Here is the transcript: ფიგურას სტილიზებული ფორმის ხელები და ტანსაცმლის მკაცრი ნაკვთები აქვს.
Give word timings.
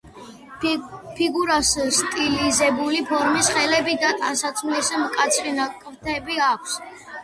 ფიგურას 1.19 1.73
სტილიზებული 1.99 3.03
ფორმის 3.13 3.53
ხელები 3.59 3.97
და 4.07 4.13
ტანსაცმლის 4.25 4.93
მკაცრი 5.07 5.59
ნაკვთები 5.63 6.47
აქვს. 6.53 6.81